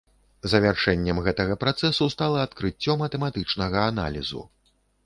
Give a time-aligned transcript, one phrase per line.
[0.53, 4.43] Завяршэннем гэтага працэсу стала адкрыццё матэматычнага аналізу.